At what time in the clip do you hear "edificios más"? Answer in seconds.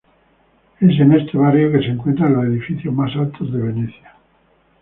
2.45-3.15